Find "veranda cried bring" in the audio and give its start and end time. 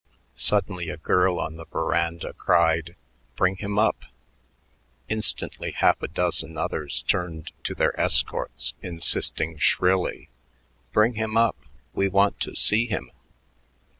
1.65-3.57